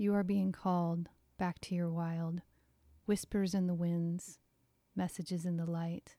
[0.00, 2.42] You are being called back to your wild.
[3.06, 4.38] Whispers in the winds,
[4.94, 6.14] messages in the light,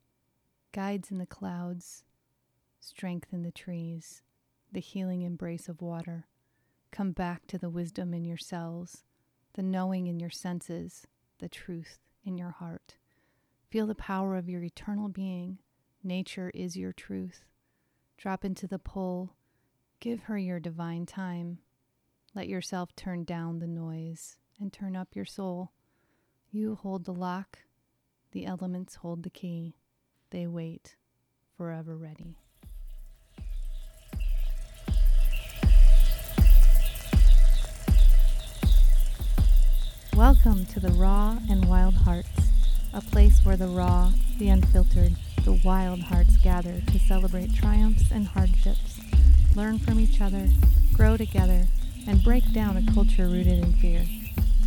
[0.73, 2.03] guides in the clouds,
[2.81, 4.21] strength in the trees,
[4.69, 6.27] the healing embrace of water.
[6.91, 9.05] Come back to the wisdom in your cells,
[9.53, 11.07] the knowing in your senses,
[11.37, 12.97] the truth in your heart.
[13.71, 15.57] Feel the power of your eternal being.
[16.03, 17.45] Nature is your truth.
[18.17, 19.37] Drop into the pull.
[20.01, 21.59] Give her your divine time.
[22.35, 25.71] Let yourself turn down the noise and turn up your soul.
[26.51, 27.57] You hold the lock,
[28.33, 29.77] the elements hold the key.
[30.29, 30.95] They wait,
[31.57, 32.37] forever ready.
[40.15, 42.29] Welcome to the Raw and Wild Hearts,
[42.93, 48.27] a place where the raw, the unfiltered, the wild hearts gather to celebrate triumphs and
[48.27, 48.99] hardships,
[49.55, 50.47] learn from each other,
[50.93, 51.65] grow together,
[52.09, 54.03] and break down a culture rooted in fear.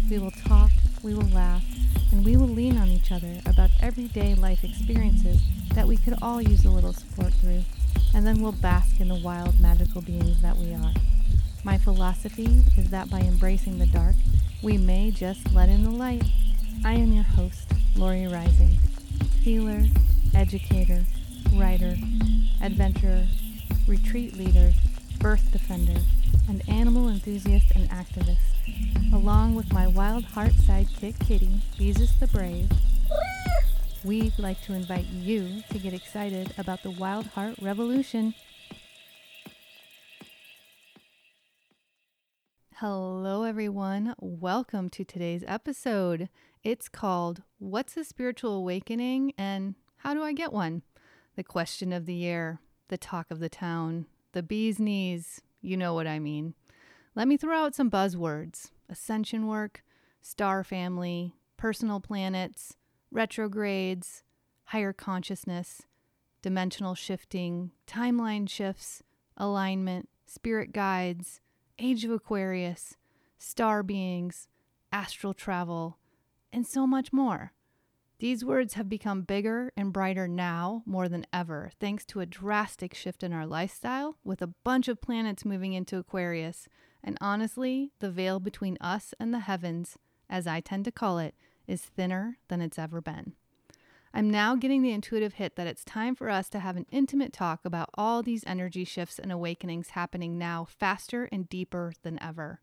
[0.08, 0.70] We will talk,
[1.02, 1.64] we will laugh,
[2.12, 5.40] and we will lean on each other about everyday life experiences
[5.74, 7.64] that we could all use a little support through,
[8.14, 10.92] and then we'll bask in the wild, magical beings that we are.
[11.64, 14.14] My philosophy is that by embracing the dark,
[14.62, 16.22] we may just let in the light.
[16.84, 18.76] I am your host, Lori Rising,
[19.40, 19.82] healer,
[20.32, 21.02] educator,
[21.54, 21.96] writer,
[22.62, 23.26] adventurer,
[23.88, 24.72] retreat leader,
[25.18, 26.00] birth defender,
[26.52, 32.70] and animal enthusiast and activist, along with my wild heart sidekick kitty, Jesus the Brave.
[34.04, 38.34] We'd like to invite you to get excited about the Wild Heart Revolution.
[42.74, 44.14] Hello, everyone.
[44.18, 46.28] Welcome to today's episode.
[46.62, 50.82] It's called What's a Spiritual Awakening and How Do I Get One?
[51.34, 55.40] The question of the year, the talk of the town, the bee's knees.
[55.62, 56.54] You know what I mean.
[57.14, 59.82] Let me throw out some buzzwords ascension work,
[60.20, 62.76] star family, personal planets,
[63.10, 64.22] retrogrades,
[64.64, 65.82] higher consciousness,
[66.42, 69.02] dimensional shifting, timeline shifts,
[69.38, 71.40] alignment, spirit guides
[71.78, 72.96] Age of Aquarius,
[73.38, 74.46] star beings,
[74.92, 75.98] astral travel,
[76.52, 77.52] and so much more.
[78.22, 82.94] These words have become bigger and brighter now more than ever, thanks to a drastic
[82.94, 86.68] shift in our lifestyle with a bunch of planets moving into Aquarius.
[87.02, 89.98] And honestly, the veil between us and the heavens,
[90.30, 91.34] as I tend to call it,
[91.66, 93.32] is thinner than it's ever been.
[94.14, 97.32] I'm now getting the intuitive hit that it's time for us to have an intimate
[97.32, 102.60] talk about all these energy shifts and awakenings happening now faster and deeper than ever.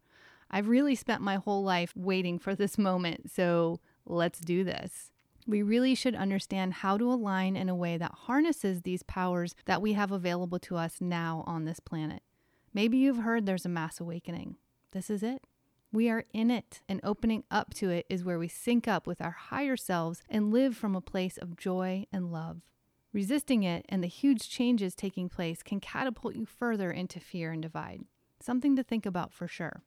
[0.50, 5.12] I've really spent my whole life waiting for this moment, so let's do this.
[5.48, 9.82] We really should understand how to align in a way that harnesses these powers that
[9.82, 12.22] we have available to us now on this planet.
[12.74, 14.58] Maybe you've heard there's a mass awakening.
[14.92, 15.46] This is it.
[15.92, 19.22] We are in it, and opening up to it is where we sync up with
[19.22, 22.62] our higher selves and live from a place of joy and love.
[23.12, 27.62] Resisting it and the huge changes taking place can catapult you further into fear and
[27.62, 28.02] divide.
[28.40, 29.82] Something to think about for sure.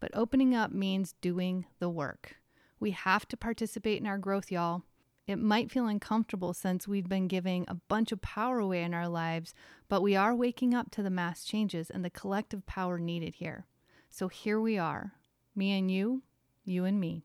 [0.00, 2.36] But opening up means doing the work.
[2.80, 4.84] We have to participate in our growth, y'all.
[5.26, 9.08] It might feel uncomfortable since we've been giving a bunch of power away in our
[9.08, 9.54] lives,
[9.88, 13.66] but we are waking up to the mass changes and the collective power needed here.
[14.10, 15.12] So here we are,
[15.54, 16.22] me and you,
[16.64, 17.24] you and me.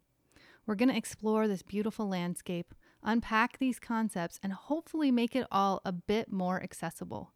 [0.66, 5.81] We're going to explore this beautiful landscape, unpack these concepts, and hopefully make it all
[5.84, 7.31] a bit more accessible.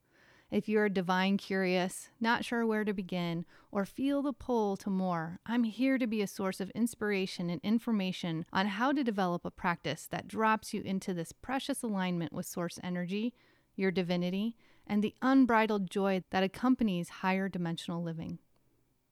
[0.52, 5.40] If you're divine curious, not sure where to begin, or feel the pull to more,
[5.46, 9.50] I'm here to be a source of inspiration and information on how to develop a
[9.50, 13.34] practice that drops you into this precious alignment with source energy,
[13.78, 18.38] your divinity, and the unbridled joy that accompanies higher dimensional living.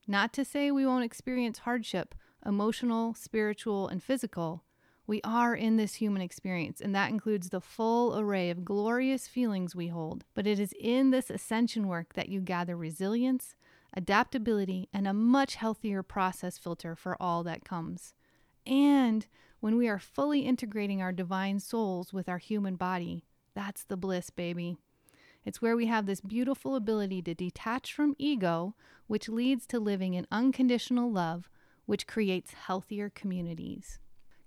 [0.06, 2.14] Not to say we won't experience hardship,
[2.44, 4.64] emotional, spiritual, and physical.
[5.10, 9.74] We are in this human experience, and that includes the full array of glorious feelings
[9.74, 10.24] we hold.
[10.34, 13.56] But it is in this ascension work that you gather resilience,
[13.92, 18.14] adaptability, and a much healthier process filter for all that comes.
[18.64, 19.26] And
[19.58, 24.30] when we are fully integrating our divine souls with our human body, that's the bliss,
[24.30, 24.76] baby.
[25.44, 28.76] It's where we have this beautiful ability to detach from ego,
[29.08, 31.50] which leads to living in unconditional love,
[31.86, 33.98] which creates healthier communities.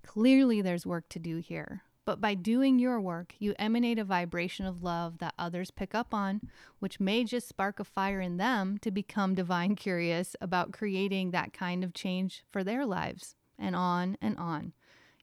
[0.05, 1.83] Clearly, there's work to do here.
[2.05, 6.13] But by doing your work, you emanate a vibration of love that others pick up
[6.13, 6.41] on,
[6.79, 11.53] which may just spark a fire in them to become divine curious about creating that
[11.53, 14.73] kind of change for their lives, and on and on.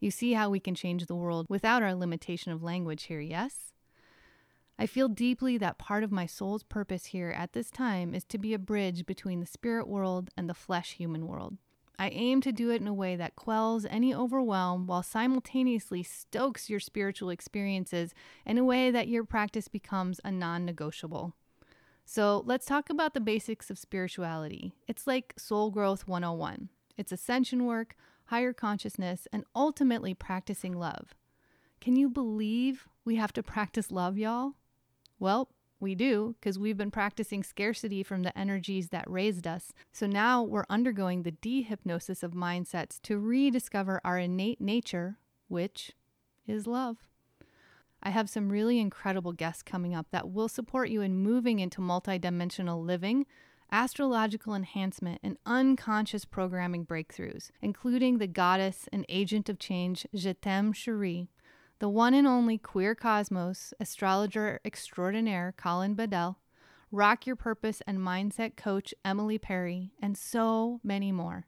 [0.01, 3.75] You see how we can change the world without our limitation of language here, yes?
[4.79, 8.39] I feel deeply that part of my soul's purpose here at this time is to
[8.39, 11.59] be a bridge between the spirit world and the flesh human world.
[12.01, 16.71] I aim to do it in a way that quells any overwhelm while simultaneously stokes
[16.71, 18.15] your spiritual experiences
[18.47, 21.35] in a way that your practice becomes a non negotiable.
[22.07, 24.73] So let's talk about the basics of spirituality.
[24.89, 31.15] It's like Soul Growth 101 it's ascension work, higher consciousness, and ultimately practicing love.
[31.83, 34.55] Can you believe we have to practice love, y'all?
[35.19, 39.73] Well, we do, because we've been practicing scarcity from the energies that raised us.
[39.93, 45.19] So now we're undergoing the dehypnosis of mindsets to rediscover our innate nature,
[45.49, 45.93] which
[46.47, 46.99] is love.
[48.03, 51.81] I have some really incredible guests coming up that will support you in moving into
[51.81, 53.27] multidimensional living,
[53.71, 60.73] astrological enhancement, and unconscious programming breakthroughs, including the goddess and agent of change, Je t'aime
[60.73, 61.29] Cherie,
[61.81, 66.39] the one and only queer cosmos astrologer extraordinaire Colin Bedell,
[66.93, 71.47] Rock Your Purpose and Mindset coach Emily Perry, and so many more.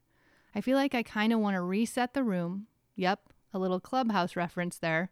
[0.55, 2.65] I feel like I kind of want to reset the room.
[2.95, 5.11] Yep, a little clubhouse reference there.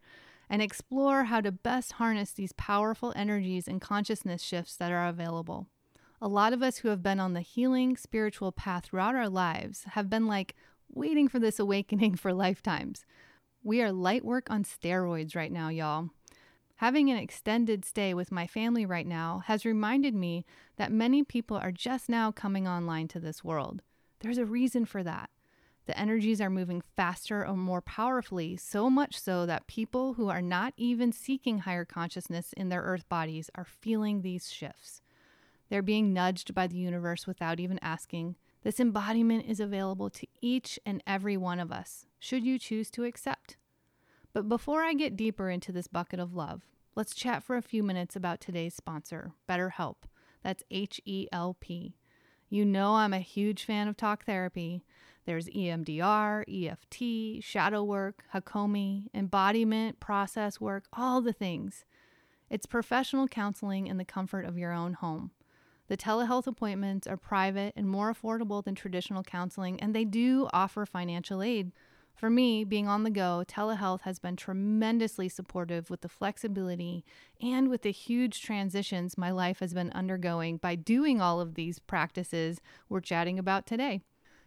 [0.50, 5.68] And explore how to best harness these powerful energies and consciousness shifts that are available.
[6.19, 9.83] A lot of us who have been on the healing spiritual path throughout our lives
[9.91, 10.56] have been like
[10.89, 13.06] waiting for this awakening for lifetimes.
[13.63, 16.10] We are light work on steroids right now, y'all.
[16.78, 20.46] Having an extended stay with my family right now has reminded me
[20.78, 23.84] that many people are just now coming online to this world.
[24.22, 25.30] There's a reason for that.
[25.86, 30.42] The energies are moving faster or more powerfully, so much so that people who are
[30.42, 35.04] not even seeking higher consciousness in their earth bodies are feeling these shifts.
[35.69, 38.38] They're being nudged by the universe without even asking.
[38.64, 43.03] This embodiment is available to each and every one of us, should you choose to
[43.03, 43.57] accept.
[44.31, 46.62] But before I get deeper into this bucket of love,
[46.95, 49.95] let's chat for a few minutes about today's sponsor, BetterHelp.
[50.44, 51.95] That's H E L P.
[52.47, 54.83] You know I'm a huge fan of talk therapy.
[55.25, 61.85] There's EMDR, EFT, shadow work, Hakomi, embodiment, process work, all the things.
[62.51, 65.31] It's professional counseling in the comfort of your own home.
[65.88, 70.85] The telehealth appointments are private and more affordable than traditional counseling, and they do offer
[70.85, 71.71] financial aid.
[72.21, 77.03] For me, being on the go, telehealth has been tremendously supportive with the flexibility
[77.41, 81.79] and with the huge transitions my life has been undergoing by doing all of these
[81.79, 84.01] practices we're chatting about today.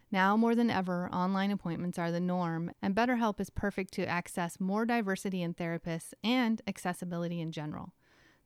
[0.09, 4.57] Now more than ever, online appointments are the norm, and BetterHelp is perfect to access
[4.57, 7.91] more diversity in therapists and accessibility in general.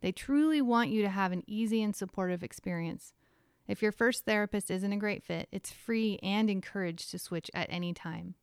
[0.01, 3.13] They truly want you to have an easy and supportive experience.
[3.67, 7.67] If your first therapist isn't a great fit, it's free and encouraged to switch at
[7.69, 8.33] any time.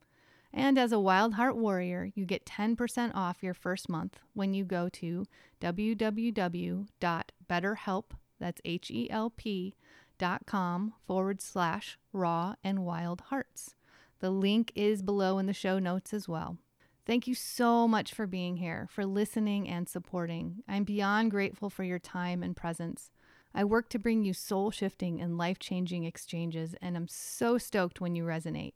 [0.56, 4.64] And as a Wild Heart Warrior, you get 10% off your first month when you
[4.64, 5.26] go to
[5.60, 8.04] www.betterhelp,
[8.40, 9.74] that's H-E-L-P,
[10.18, 13.74] dot com forward slash raw and wild hearts.
[14.20, 16.56] The link is below in the show notes as well.
[17.04, 20.62] Thank you so much for being here, for listening and supporting.
[20.66, 23.10] I'm beyond grateful for your time and presence.
[23.54, 28.00] I work to bring you soul shifting and life changing exchanges, and I'm so stoked
[28.00, 28.72] when you resonate.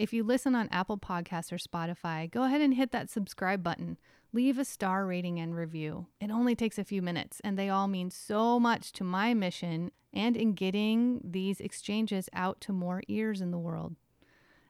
[0.00, 3.98] If you listen on Apple Podcasts or Spotify, go ahead and hit that subscribe button.
[4.32, 6.06] Leave a star rating and review.
[6.22, 9.90] It only takes a few minutes, and they all mean so much to my mission
[10.10, 13.94] and in getting these exchanges out to more ears in the world.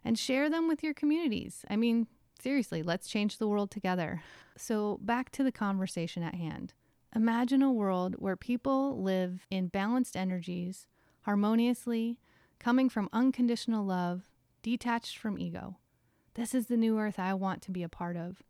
[0.05, 1.65] And share them with your communities.
[1.71, 2.09] I mean,
[2.41, 4.23] Seriously, let's change the world together.
[4.57, 6.73] So, back to the conversation at hand.
[7.15, 10.87] Imagine a world where people live in balanced energies,
[11.23, 12.19] harmoniously,
[12.59, 14.30] coming from unconditional love,
[14.63, 15.79] detached from ego.
[16.35, 18.43] This is the new earth I want to be a part of.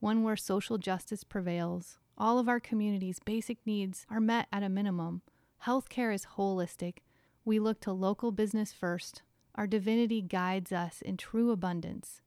[0.00, 4.68] One where social justice prevails, all of our community's basic needs are met at a
[4.68, 5.22] minimum.
[5.64, 6.98] Healthcare is holistic.
[7.44, 9.22] We look to local business first.
[9.54, 12.20] Our divinity guides us in true abundance.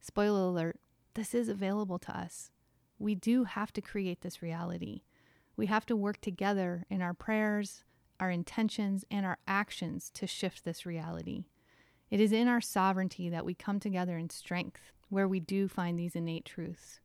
[0.00, 0.80] Spoiler alert,
[1.14, 2.50] this is available to us.
[2.98, 5.02] We do have to create this reality.
[5.56, 7.84] We have to work together in our prayers,
[8.20, 11.44] our intentions, and our actions to shift this reality.
[12.10, 15.98] It is in our sovereignty that we come together in strength, where we do find
[15.98, 17.00] these innate truths.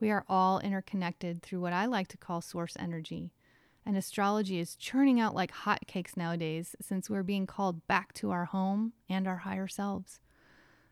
[0.00, 3.32] We are all interconnected through what I like to call source energy.
[3.86, 8.46] And astrology is churning out like hotcakes nowadays since we're being called back to our
[8.46, 10.20] home and our higher selves.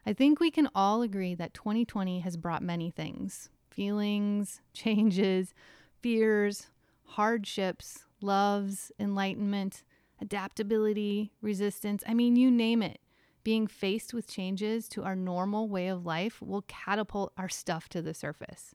[0.05, 5.55] I think we can all agree that 2020 has brought many things feelings, changes,
[6.01, 6.67] fears,
[7.05, 9.83] hardships, loves, enlightenment,
[10.21, 12.03] adaptability, resistance.
[12.07, 13.02] I mean, you name it.
[13.45, 18.03] Being faced with changes to our normal way of life will catapult our stuff to
[18.03, 18.75] the surface.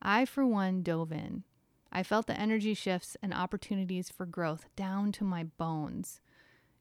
[0.00, 1.44] I, for one, dove in.
[1.92, 6.20] I felt the energy shifts and opportunities for growth down to my bones.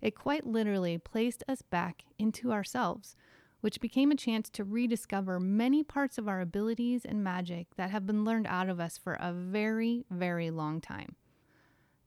[0.01, 3.15] It quite literally placed us back into ourselves
[3.61, 8.05] which became a chance to rediscover many parts of our abilities and magic that have
[8.05, 11.15] been learned out of us for a very, very long time.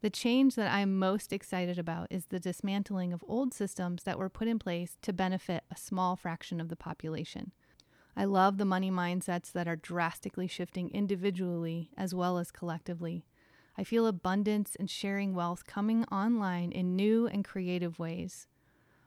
[0.02, 4.28] The change that I'm most excited about is the dismantling of old systems that were
[4.28, 7.52] put in place to benefit a small fraction of the population.
[8.16, 13.24] I love the money mindsets that are drastically shifting individually as well as collectively.
[13.78, 18.48] I feel abundance and sharing wealth coming online in new and creative ways.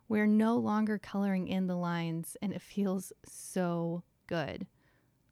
[0.08, 4.66] We're no longer coloring in the lines, and it feels so good.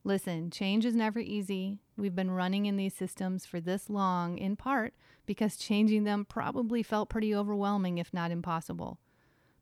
[0.04, 1.80] Listen, change is never easy.
[1.98, 4.94] We've been running in these systems for this long, in part
[5.26, 9.00] because changing them probably felt pretty overwhelming, if not impossible.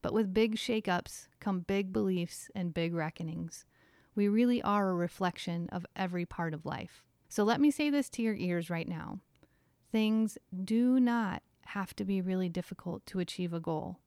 [0.02, 3.66] But with big shakeups come big beliefs and big reckonings.
[4.16, 7.04] We really are a reflection of every part of life.
[7.30, 9.20] So let me say this to your ears right now
[9.92, 14.00] things do not have to be really difficult to achieve a goal.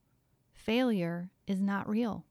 [0.54, 2.24] Failure is not real.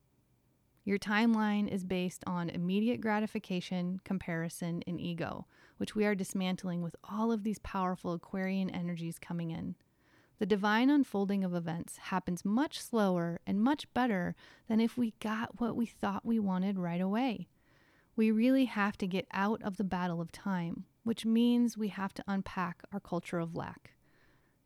[0.86, 5.48] Your timeline is based on immediate gratification, comparison, and ego,
[5.78, 9.76] which we are dismantling with all of these powerful Aquarian energies coming in.
[10.40, 14.36] The divine unfolding of events happens much slower and much better
[14.68, 17.48] than if we got what we thought we wanted right away.
[18.18, 22.14] We really have to get out of the battle of time, which means we have
[22.16, 23.92] to unpack our culture of lack.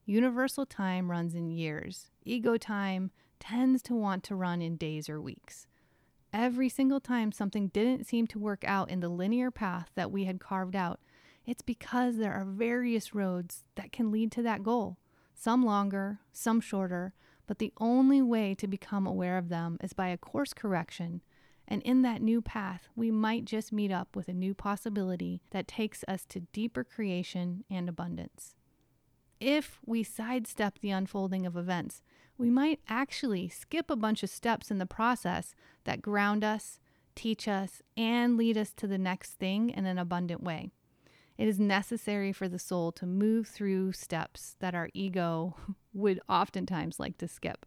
[0.05, 5.21] Universal time runs in years, ego time tends to want to run in days or
[5.21, 5.67] weeks.
[6.33, 10.25] Every single time something didn't seem to work out in the linear path that we
[10.25, 10.99] had carved out,
[11.45, 14.97] it's because there are various roads that can lead to that goal,
[15.33, 17.13] some longer, some shorter,
[17.47, 21.21] but the only way to become aware of them is by a course correction.
[21.67, 25.67] And in that new path, we might just meet up with a new possibility that
[25.67, 28.55] takes us to deeper creation and abundance.
[29.39, 32.01] If we sidestep the unfolding of events,
[32.37, 36.79] we might actually skip a bunch of steps in the process that ground us,
[37.15, 40.69] teach us, and lead us to the next thing in an abundant way.
[41.37, 45.55] It is necessary for the soul to move through steps that our ego
[45.93, 47.65] would oftentimes like to skip.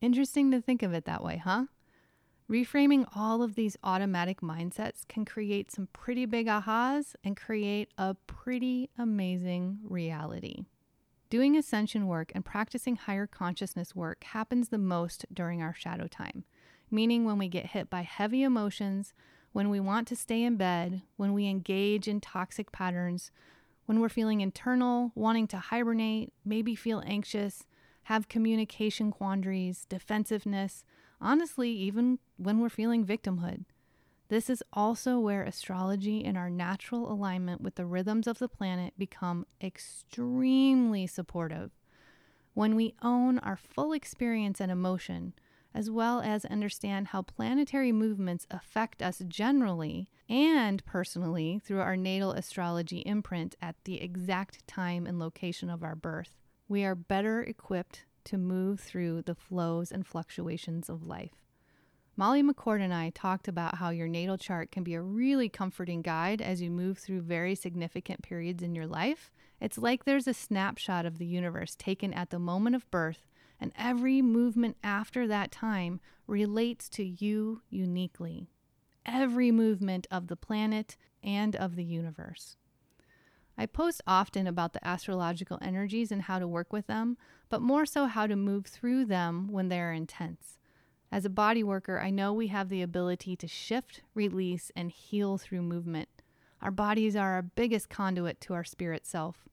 [0.00, 1.66] Interesting to think of it that way, huh?
[2.50, 8.14] Reframing all of these automatic mindsets can create some pretty big ahas and create a
[8.26, 10.64] pretty amazing reality.
[11.36, 16.44] Doing ascension work and practicing higher consciousness work happens the most during our shadow time,
[16.90, 19.12] meaning when we get hit by heavy emotions,
[19.52, 23.30] when we want to stay in bed, when we engage in toxic patterns,
[23.84, 27.66] when we're feeling internal, wanting to hibernate, maybe feel anxious,
[28.04, 30.84] have communication quandaries, defensiveness,
[31.20, 33.66] honestly, even when we're feeling victimhood.
[34.28, 38.94] This is also where astrology and our natural alignment with the rhythms of the planet
[38.98, 41.70] become extremely supportive.
[42.54, 45.34] When we own our full experience and emotion,
[45.72, 52.32] as well as understand how planetary movements affect us generally and personally through our natal
[52.32, 58.06] astrology imprint at the exact time and location of our birth, we are better equipped
[58.24, 61.45] to move through the flows and fluctuations of life.
[62.18, 66.00] Molly McCord and I talked about how your natal chart can be a really comforting
[66.00, 69.30] guide as you move through very significant periods in your life.
[69.60, 73.28] It's like there's a snapshot of the universe taken at the moment of birth,
[73.60, 78.48] and every movement after that time relates to you uniquely.
[79.04, 82.56] Every movement of the planet and of the universe.
[83.58, 87.18] I post often about the astrological energies and how to work with them,
[87.50, 90.58] but more so how to move through them when they are intense.
[91.16, 95.38] As a body worker, I know we have the ability to shift, release, and heal
[95.38, 96.10] through movement.
[96.60, 99.48] Our bodies are our biggest conduit to our spirit self.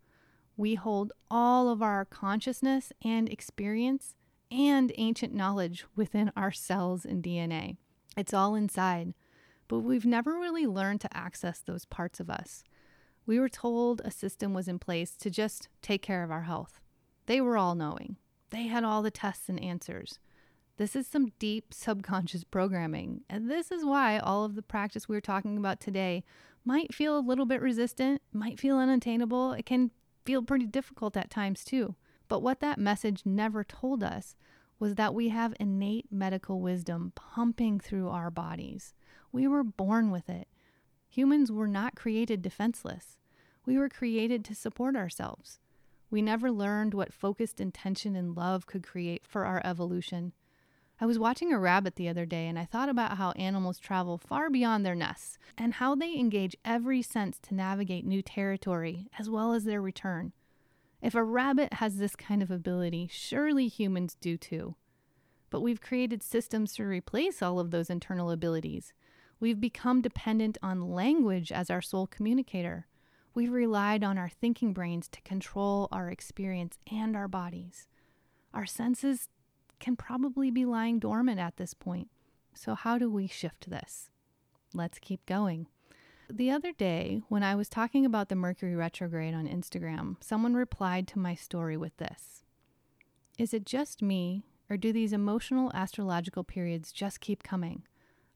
[0.57, 4.13] We hold all of our consciousness and experience
[4.51, 7.77] and ancient knowledge within our cells and DNA.
[8.17, 9.13] It's all inside,
[9.69, 12.65] but we've never really learned to access those parts of us.
[13.25, 16.81] We were told a system was in place to just take care of our health.
[17.25, 18.17] They were all knowing,
[18.49, 20.19] they had all the tests and answers.
[20.77, 25.21] This is some deep subconscious programming, and this is why all of the practice we're
[25.21, 26.23] talking about today
[26.65, 29.53] might feel a little bit resistant, might feel unattainable.
[29.53, 29.91] It can
[30.25, 31.95] feel pretty difficult at times too.
[32.27, 34.35] But what that message never told us
[34.79, 38.95] was that we have innate medical wisdom pumping through our bodies.
[39.31, 40.47] We were born with it.
[41.07, 43.19] Humans were not created defenseless.
[43.63, 45.59] We were created to support ourselves.
[46.09, 50.33] We never learned what focused intention and love could create for our evolution.
[51.01, 54.17] I was watching a rabbit the other day and I thought about how animals travel
[54.17, 59.29] far beyond their nests and how they engage every sense to navigate new territory as
[59.29, 60.31] well as their return.
[61.01, 64.75] If a rabbit has this kind of ability, surely humans do too.
[65.53, 68.91] but we've created systems to replace all of those internal abilities.
[69.39, 72.87] We've become dependent on language as our sole communicator.
[73.35, 77.87] We've relied on our thinking brains to control our experience and our bodies.
[78.51, 79.29] Our senses
[79.83, 82.09] can probably be lying dormant at this point.
[82.53, 84.09] So, how do we shift this?
[84.73, 85.67] Let's keep going.
[86.29, 91.05] The other day, when I was talking about the Mercury retrograde on Instagram, someone replied
[91.09, 92.45] to my story with this
[93.37, 97.83] Is it just me, or do these emotional astrological periods just keep coming?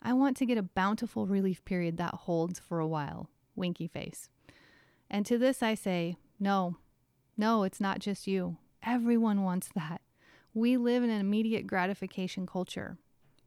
[0.02, 3.30] I want to get a bountiful relief period that holds for a while.
[3.56, 4.30] Winky face.
[5.10, 6.76] And to this I say, no,
[7.38, 8.58] no, it's not just you.
[8.84, 10.02] Everyone wants that.
[10.58, 12.98] We live in an immediate gratification culture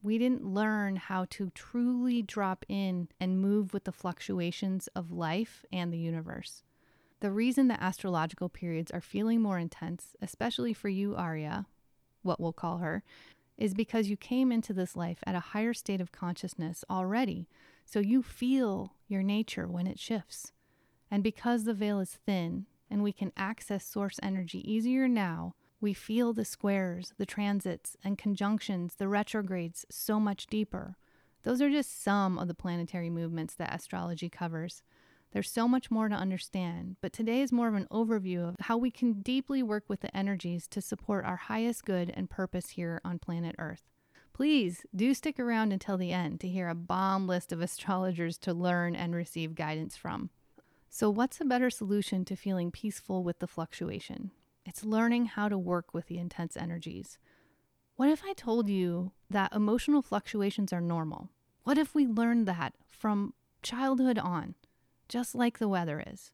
[0.02, 5.64] we didn't learn how to truly drop in and move with the fluctuations of life
[5.72, 6.62] and the universe.
[7.20, 11.66] The reason the astrological periods are feeling more intense, especially for you, Arya,
[12.22, 13.02] what we'll call her,
[13.58, 17.46] is because you came into this life at a higher state of consciousness already,
[17.84, 20.52] so you feel your nature when it shifts.
[21.10, 25.94] And because the veil is thin and we can access source energy easier now, we
[25.94, 30.96] feel the squares, the transits, and conjunctions, the retrogrades so much deeper.
[31.42, 34.82] Those are just some of the planetary movements that astrology covers.
[35.32, 38.76] There's so much more to understand, but today is more of an overview of how
[38.76, 43.00] we can deeply work with the energies to support our highest good and purpose here
[43.04, 43.84] on planet Earth.
[44.32, 48.52] Please do stick around until the end to hear a bomb list of astrologers to
[48.52, 50.30] learn and receive guidance from.
[50.88, 54.32] So, what's a better solution to feeling peaceful with the fluctuation?
[54.64, 57.18] It's learning how to work with the intense energies.
[57.96, 61.30] What if I told you that emotional fluctuations are normal?
[61.64, 64.54] What if we learned that from childhood on,
[65.08, 66.32] just like the weather is?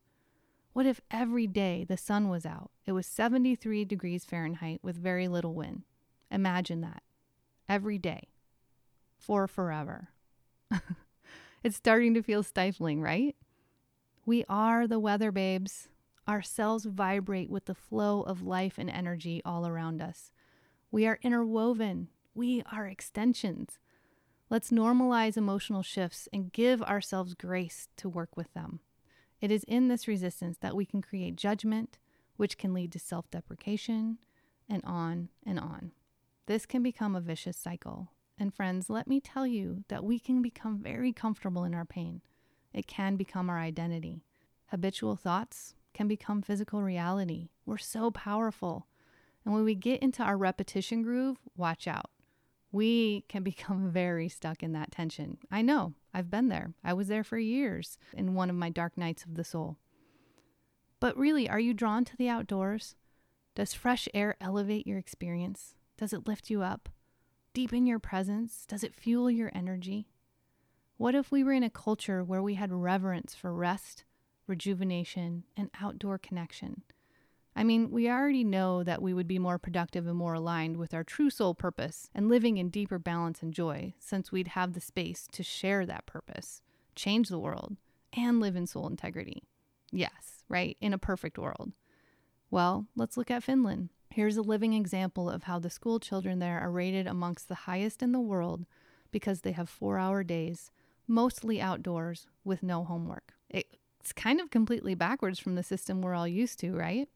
[0.72, 2.70] What if every day the sun was out?
[2.84, 5.82] It was 73 degrees Fahrenheit with very little wind.
[6.30, 7.02] Imagine that.
[7.68, 8.28] Every day.
[9.18, 10.10] For forever.
[11.64, 13.34] it's starting to feel stifling, right?
[14.26, 15.88] We are the weather babes.
[16.26, 20.30] Our cells vibrate with the flow of life and energy all around us.
[20.90, 23.78] We are interwoven, we are extensions.
[24.50, 28.80] Let's normalize emotional shifts and give ourselves grace to work with them.
[29.40, 31.98] It is in this resistance that we can create judgment,
[32.36, 34.18] which can lead to self deprecation,
[34.68, 35.92] and on and on.
[36.46, 38.12] This can become a vicious cycle.
[38.38, 42.20] And friends, let me tell you that we can become very comfortable in our pain.
[42.72, 44.22] It can become our identity.
[44.66, 47.48] Habitual thoughts, can become physical reality.
[47.64, 48.86] We're so powerful.
[49.44, 52.10] And when we get into our repetition groove, watch out.
[52.70, 55.38] We can become very stuck in that tension.
[55.50, 56.74] I know, I've been there.
[56.84, 59.78] I was there for years in one of my dark nights of the soul.
[61.00, 62.94] But really, are you drawn to the outdoors?
[63.54, 65.74] Does fresh air elevate your experience?
[65.96, 66.90] Does it lift you up?
[67.54, 68.66] Deepen your presence?
[68.68, 70.08] Does it fuel your energy?
[70.98, 74.04] What if we were in a culture where we had reverence for rest,
[74.46, 76.82] rejuvenation, and outdoor connection.
[77.54, 80.92] I mean, we already know that we would be more productive and more aligned with
[80.92, 84.80] our true soul purpose and living in deeper balance and joy since we'd have the
[84.80, 86.60] space to share that purpose,
[86.94, 87.76] change the world,
[88.12, 89.44] and live in soul integrity.
[89.90, 90.76] Yes, right?
[90.82, 91.72] In a perfect world.
[92.50, 93.88] Well, let's look at Finland.
[94.10, 98.02] Here's a living example of how the school children there are rated amongst the highest
[98.02, 98.66] in the world
[99.10, 100.70] because they have four hour days,
[101.06, 103.32] mostly outdoors, with no homework.
[103.48, 107.08] It it's kind of completely backwards from the system we're all used to, right?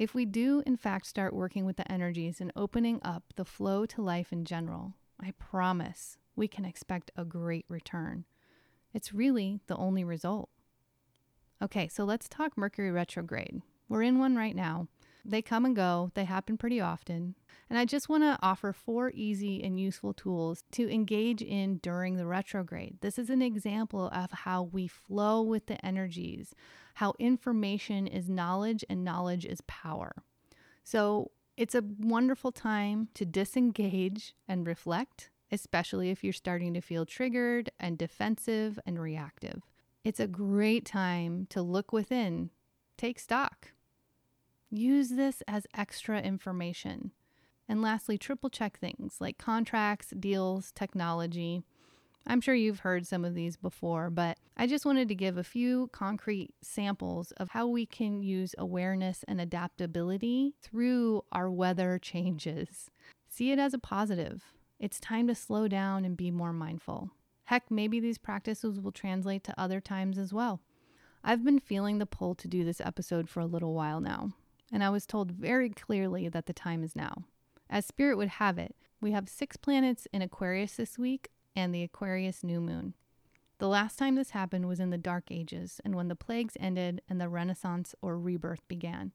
[0.00, 3.86] If we do, in fact, start working with the energies and opening up the flow
[3.86, 8.24] to life in general, I promise we can expect a great return.
[8.92, 10.48] It's really the only result.
[11.62, 13.62] Okay, so let's talk Mercury retrograde.
[13.88, 14.88] We're in one right now.
[15.28, 17.34] They come and go, they happen pretty often.
[17.68, 22.16] And I just want to offer four easy and useful tools to engage in during
[22.16, 22.96] the retrograde.
[23.02, 26.54] This is an example of how we flow with the energies,
[26.94, 30.22] how information is knowledge and knowledge is power.
[30.82, 37.04] So it's a wonderful time to disengage and reflect, especially if you're starting to feel
[37.04, 39.60] triggered and defensive and reactive.
[40.04, 42.48] It's a great time to look within,
[42.96, 43.72] take stock.
[44.70, 47.12] Use this as extra information.
[47.68, 51.62] And lastly, triple check things like contracts, deals, technology.
[52.26, 55.44] I'm sure you've heard some of these before, but I just wanted to give a
[55.44, 62.90] few concrete samples of how we can use awareness and adaptability through our weather changes.
[63.28, 64.44] See it as a positive.
[64.78, 67.10] It's time to slow down and be more mindful.
[67.44, 70.60] Heck, maybe these practices will translate to other times as well.
[71.24, 74.32] I've been feeling the pull to do this episode for a little while now,
[74.72, 77.24] and I was told very clearly that the time is now.
[77.70, 81.84] As Spirit would have it, We have six planets in Aquarius this week and the
[81.84, 82.94] Aquarius new moon.
[83.58, 87.00] The last time this happened was in the Dark Ages and when the plagues ended
[87.08, 89.12] and the Renaissance or rebirth began.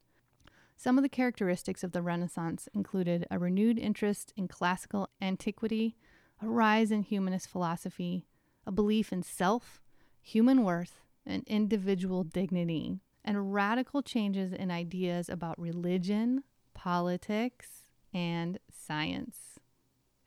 [0.77, 5.95] Some of the characteristics of the Renaissance included a renewed interest in classical antiquity,
[6.41, 8.25] a rise in humanist philosophy,
[8.65, 9.81] a belief in self,
[10.21, 17.83] human worth, and individual dignity, and radical changes in ideas about religion, politics,
[18.13, 19.59] and science.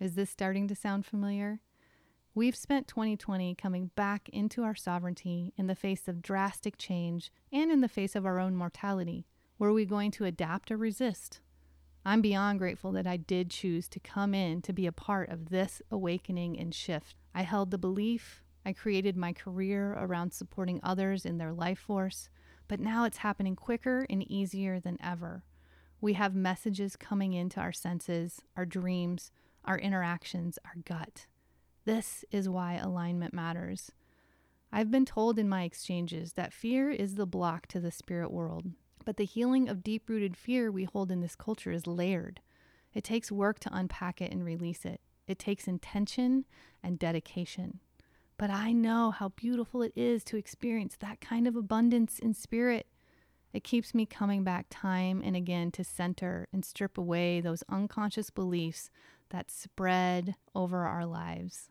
[0.01, 1.61] Is this starting to sound familiar?
[2.35, 7.73] We've spent 2020 coming back into our sovereignty in the face of drastic change and
[7.73, 9.27] in the face of our own mortality.
[9.59, 11.41] Were we going to adapt or resist?
[12.05, 15.49] I'm beyond grateful that I did choose to come in to be a part of
[15.49, 17.17] this awakening and shift.
[17.35, 22.29] I held the belief, I created my career around supporting others in their life force,
[22.69, 25.45] but now it's happening quicker and easier than ever.
[26.01, 29.31] We have messages coming into our senses, our dreams,
[29.65, 31.27] our interactions, our gut.
[31.85, 33.93] This is why alignment matters.
[34.73, 38.67] I've been told in my exchanges that fear is the block to the spirit world,
[39.05, 42.41] but the healing of deep rooted fear we hold in this culture is layered.
[42.93, 46.45] It takes work to unpack it and release it, it takes intention
[46.83, 47.81] and dedication.
[48.39, 52.87] But I know how beautiful it is to experience that kind of abundance in spirit.
[53.53, 58.29] It keeps me coming back time and again to center and strip away those unconscious
[58.31, 58.91] beliefs
[59.31, 61.71] that spread over our lives.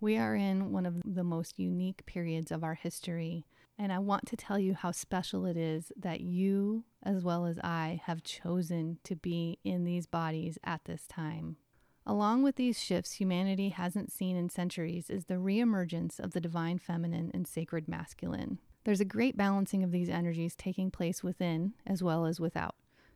[0.00, 3.46] We are in one of the most unique periods of our history
[3.78, 7.58] and I want to tell you how special it is that you, as well as
[7.58, 11.56] I, have chosen to be in these bodies at this time.
[12.06, 16.78] Along with these shifts humanity hasn't seen in centuries is the reemergence of the divine
[16.78, 18.58] feminine and sacred masculine.
[18.84, 22.74] There's a great balancing of these energies taking place within as well as without.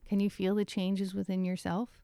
[0.09, 2.01] Can you feel the changes within yourself?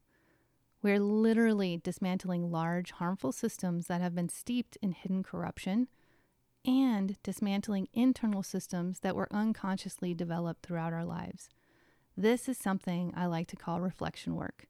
[0.83, 5.89] We're literally dismantling large, harmful systems that have been steeped in hidden corruption
[6.67, 11.49] and dismantling internal systems that were unconsciously developed throughout our lives.
[12.15, 14.69] This is something I like to call reflection work.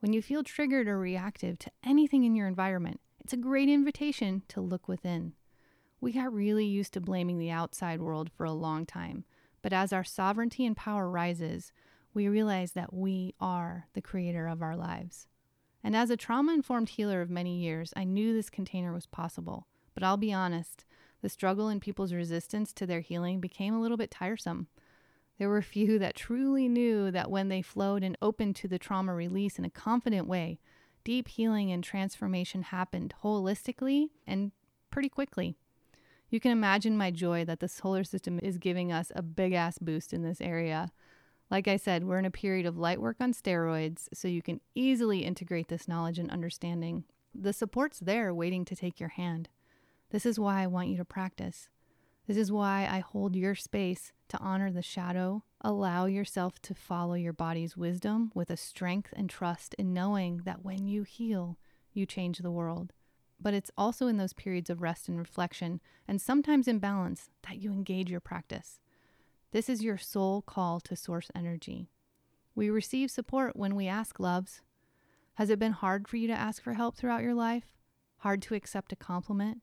[0.00, 4.42] When you feel triggered or reactive to anything in your environment, it's a great invitation
[4.48, 5.34] to look within.
[6.00, 9.24] We got really used to blaming the outside world for a long time,
[9.60, 11.70] but as our sovereignty and power rises,
[12.14, 15.26] we realize that we are the creator of our lives.
[15.84, 19.66] And as a trauma informed healer of many years, I knew this container was possible.
[19.92, 20.86] But I'll be honest,
[21.20, 24.68] the struggle in people's resistance to their healing became a little bit tiresome.
[25.40, 29.14] There were few that truly knew that when they flowed and opened to the trauma
[29.14, 30.58] release in a confident way,
[31.02, 34.52] deep healing and transformation happened holistically and
[34.90, 35.56] pretty quickly.
[36.28, 39.78] You can imagine my joy that the solar system is giving us a big ass
[39.78, 40.90] boost in this area.
[41.50, 44.60] Like I said, we're in a period of light work on steroids, so you can
[44.74, 47.04] easily integrate this knowledge and understanding.
[47.34, 49.48] The support's there waiting to take your hand.
[50.10, 51.70] This is why I want you to practice.
[52.30, 55.42] This is why I hold your space to honor the shadow.
[55.62, 60.64] Allow yourself to follow your body's wisdom with a strength and trust in knowing that
[60.64, 61.58] when you heal,
[61.92, 62.92] you change the world.
[63.40, 67.58] But it's also in those periods of rest and reflection, and sometimes in balance, that
[67.58, 68.78] you engage your practice.
[69.50, 71.90] This is your soul call to source energy.
[72.54, 74.60] We receive support when we ask loves.
[75.34, 77.74] Has it been hard for you to ask for help throughout your life?
[78.18, 79.62] Hard to accept a compliment?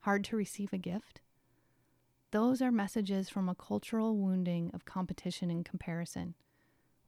[0.00, 1.20] hard to receive a gift?
[2.30, 6.34] Those are messages from a cultural wounding of competition and comparison.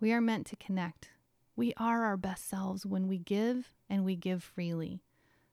[0.00, 1.10] We are meant to connect.
[1.54, 5.02] We are our best selves when we give and we give freely.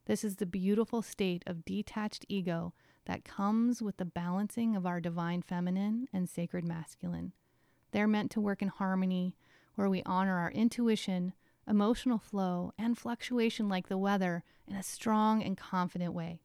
[0.05, 2.73] This is the beautiful state of detached ego
[3.07, 7.33] that comes with the balancing of our divine feminine and sacred masculine.
[7.91, 9.35] They're meant to work in harmony
[9.75, 11.33] where we honor our intuition,
[11.67, 16.39] emotional flow, and fluctuation like the weather in a strong and confident way.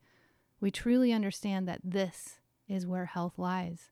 [0.60, 3.90] We truly understand that this is where health lies.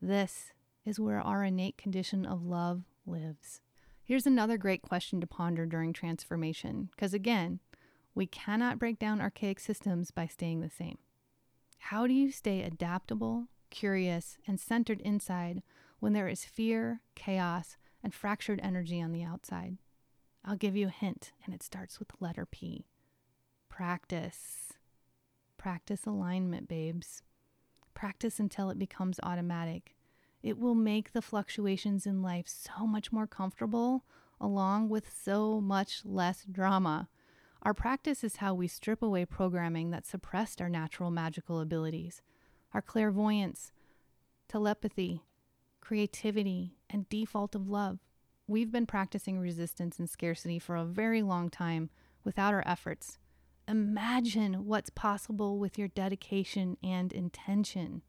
[0.00, 0.52] This
[0.84, 3.60] is where our innate condition of love lives.
[4.04, 7.60] Here's another great question to ponder during transformation, because again,
[8.14, 10.98] we cannot break down archaic systems by staying the same.
[11.78, 15.62] How do you stay adaptable, curious, and centered inside
[15.98, 19.76] when there is fear, chaos, and fractured energy on the outside?
[20.44, 22.86] I'll give you a hint, and it starts with the letter P.
[23.68, 24.74] Practice.
[25.58, 27.22] Practice alignment, babes.
[27.96, 29.96] Practice until it becomes automatic.
[30.42, 34.04] It will make the fluctuations in life so much more comfortable,
[34.38, 37.08] along with so much less drama.
[37.62, 42.20] Our practice is how we strip away programming that suppressed our natural magical abilities,
[42.74, 43.72] our clairvoyance,
[44.46, 45.22] telepathy,
[45.80, 48.00] creativity, and default of love.
[48.46, 51.88] We've been practicing resistance and scarcity for a very long time
[52.24, 53.18] without our efforts.
[53.68, 58.02] Imagine what's possible with your dedication and intention.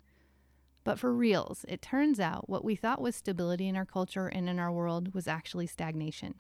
[0.84, 4.48] But for reals, it turns out what we thought was stability in our culture and
[4.48, 6.36] in our world was actually stagnation.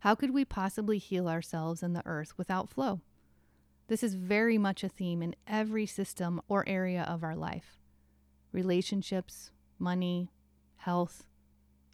[0.00, 3.00] How could we possibly heal ourselves and the earth without flow?
[3.88, 7.76] This is very much a theme in every system or area of our life
[8.52, 10.30] relationships, money,
[10.76, 11.26] health,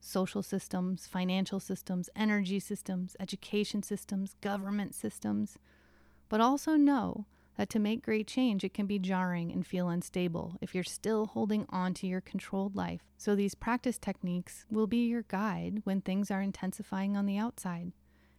[0.00, 5.58] social systems, financial systems, energy systems, education systems, government systems.
[6.28, 10.56] But also know that to make great change, it can be jarring and feel unstable
[10.60, 13.02] if you're still holding on to your controlled life.
[13.16, 17.92] So, these practice techniques will be your guide when things are intensifying on the outside.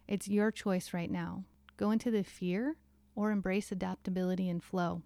[0.08, 1.44] It's your choice right now.
[1.78, 2.78] Go into the fear
[3.16, 5.02] or embrace adaptability and flow.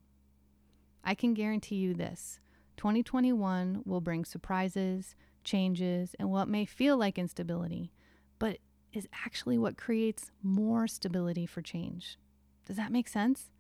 [1.03, 2.39] I can guarantee you this
[2.77, 7.91] 2021 will bring surprises, changes, and what may feel like instability,
[8.39, 8.59] but
[8.93, 12.17] is actually what creates more stability for change.
[12.65, 13.51] Does that make sense?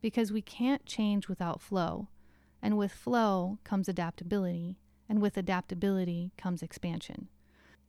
[0.00, 2.08] Because we can't change without flow,
[2.60, 7.28] and with flow comes adaptability, and with adaptability comes expansion.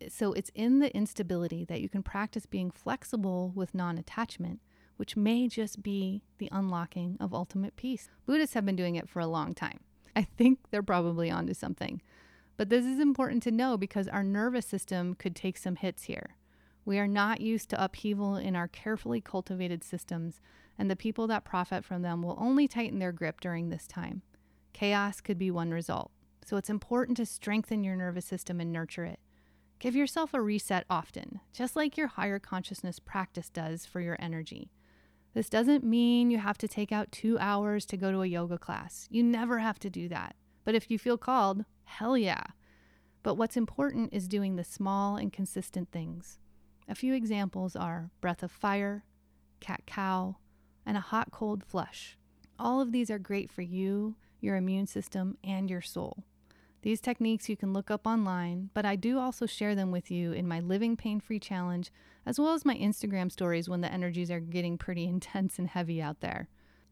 [0.10, 4.60] So it's in the instability that you can practice being flexible with non attachment,
[4.97, 8.10] which may just be the unlocking of ultimate peace.
[8.26, 9.80] Buddhists have been doing it for a long time.
[10.15, 12.02] I think they're probably onto something.
[12.58, 16.36] But this is important to know because our nervous system could take some hits here.
[16.86, 20.41] We are not used to upheaval in our carefully cultivated systems,
[20.78, 24.22] and the people that profit from them will only tighten their grip during this time.
[24.74, 26.12] Chaos could be one result,
[26.43, 29.19] so it's important to strengthen your nervous system and nurture it.
[29.80, 34.72] Give yourself a reset often, just like your higher consciousness practice does for your energy.
[35.34, 38.58] This doesn't mean you have to take out two hours to go to a yoga
[38.58, 39.08] class.
[39.10, 40.36] You never have to do that.
[40.63, 42.43] But if you feel called, hell yeah.
[43.24, 46.39] But what's important is doing the small and consistent things.
[46.88, 49.06] A few examples are breath of fire,
[49.60, 50.38] cat cow,
[50.86, 52.17] and a hot cold flush.
[52.60, 56.24] All of these are great for you, your immune system, and your soul.
[56.82, 60.34] These techniques you can look up online, but I do also share them with you
[60.34, 61.89] in my Living Pain Free Challenge,
[62.26, 66.02] as well as my Instagram stories when the energies are getting pretty intense and heavy
[66.02, 66.50] out there.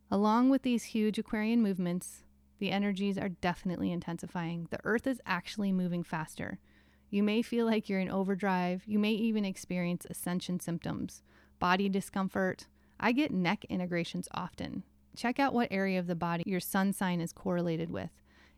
[0.10, 2.24] Along with these huge Aquarian movements,
[2.60, 4.68] the energies are definitely intensifying.
[4.72, 6.60] The Earth is actually moving faster.
[7.12, 8.84] You may feel like you're in overdrive.
[8.86, 11.24] You may even experience ascension symptoms,
[11.60, 12.68] body discomfort.
[13.02, 14.84] I get neck integrations often.
[15.18, 18.12] Check out what area of the body your sun sign is correlated with.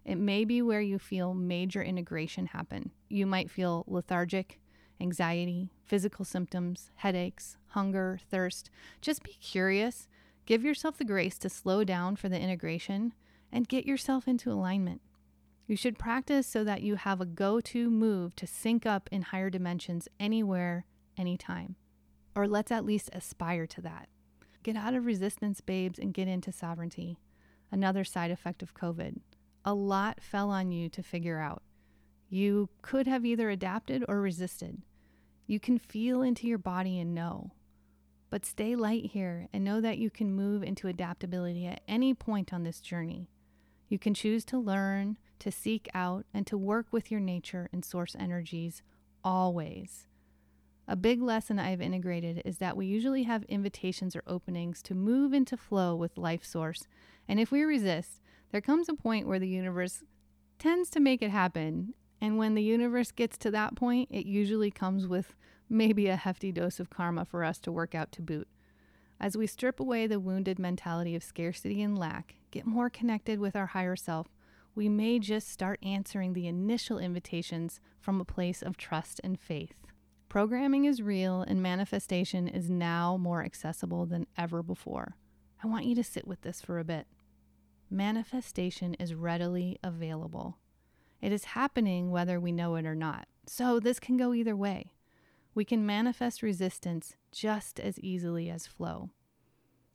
[0.05, 2.91] It may be where you feel major integration happen.
[3.09, 4.59] You might feel lethargic,
[5.01, 8.69] anxiety, physical symptoms, headaches, hunger, thirst.
[9.01, 10.07] Just be curious.
[10.45, 13.13] Give yourself the grace to slow down for the integration
[13.51, 15.01] and get yourself into alignment.
[15.65, 19.21] You should practice so that you have a go to move to sync up in
[19.21, 20.85] higher dimensions anywhere,
[21.17, 21.75] anytime.
[22.35, 24.09] Or let's at least aspire to that.
[24.61, 27.17] Get out of resistance, babes, and get into sovereignty.
[27.71, 29.19] Another side effect of COVID
[29.65, 31.63] a lot fell on you to figure out.
[32.29, 34.81] You could have either adapted or resisted.
[35.47, 37.51] You can feel into your body and know.
[38.29, 42.51] But stay light here and know that you can move into adaptability at any point
[42.51, 43.29] on this journey.
[43.87, 47.85] You can choose to learn, to seek out, and to work with your nature and
[47.85, 48.81] source energies
[49.23, 50.07] always.
[50.87, 55.31] A big lesson I've integrated is that we usually have invitations or openings to move
[55.31, 56.87] into flow with life source,
[57.27, 60.03] and if we resist, there comes a point where the universe
[60.59, 61.93] tends to make it happen.
[62.21, 65.35] And when the universe gets to that point, it usually comes with
[65.69, 68.47] maybe a hefty dose of karma for us to work out to boot.
[69.19, 73.55] As we strip away the wounded mentality of scarcity and lack, get more connected with
[73.55, 74.27] our higher self,
[74.75, 79.75] we may just start answering the initial invitations from a place of trust and faith.
[80.29, 85.15] Programming is real and manifestation is now more accessible than ever before.
[85.63, 87.07] I want you to sit with this for a bit
[87.93, 90.57] manifestation is readily available.
[91.21, 93.27] It is happening whether we know it or not.
[93.45, 94.93] So this can go either way.
[95.53, 99.11] We can manifest resistance just as easily as flow.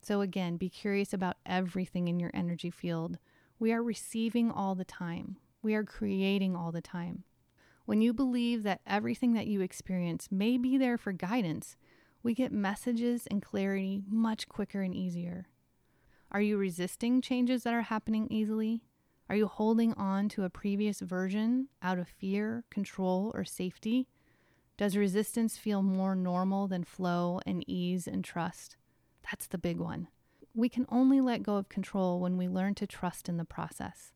[0.00, 3.18] So, again, be curious about everything in your energy field.
[3.58, 7.24] We are receiving all the time, we are creating all the time.
[7.86, 11.76] When you believe that everything that you experience may be there for guidance,
[12.22, 15.48] we get messages and clarity much quicker and easier.
[16.30, 18.82] Are you resisting changes that are happening easily?
[19.28, 24.08] Are you holding on to a previous version out of fear, control, or safety?
[24.76, 28.76] Does resistance feel more normal than flow and ease and trust?
[29.28, 30.08] That's the big one.
[30.54, 34.12] We can only let go of control when we learn to trust in the process.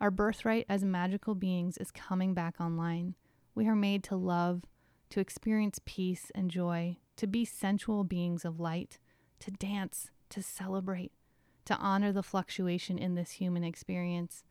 [0.00, 3.14] Our birthright as magical beings is coming back online.
[3.54, 4.62] We are made to love,
[5.10, 8.98] to experience peace and joy, to be sensual beings of light,
[9.40, 11.12] to dance, to celebrate,
[11.64, 14.44] to honor the fluctuation in this human experience,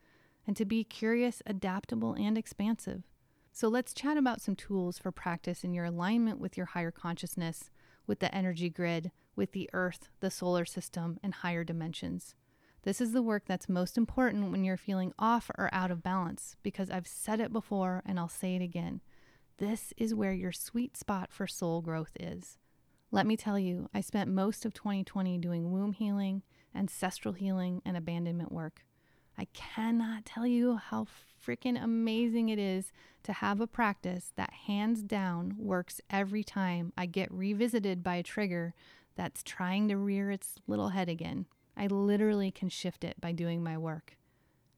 [0.47, 3.03] and to be curious, adaptable, and expansive.
[3.51, 7.69] So let's chat about some tools for practice in your alignment with your higher consciousness,
[8.07, 12.35] with the energy grid, with the earth, the solar system, and higher dimensions.
[12.83, 16.55] This is the work that's most important when you're feeling off or out of balance,
[16.61, 19.01] because I've said it before and I'll say it again.
[19.57, 22.59] This is where your sweet spot for soul growth is.
[23.11, 26.43] Let me tell you, I spent most of 2020 doing womb healing,
[26.75, 28.83] ancestral healing, and abandonment work.
[29.37, 31.07] I cannot tell you how
[31.45, 32.91] freaking amazing it is
[33.23, 38.23] to have a practice that hands down works every time I get revisited by a
[38.23, 38.73] trigger
[39.15, 41.45] that's trying to rear its little head again.
[41.77, 44.17] I literally can shift it by doing my work.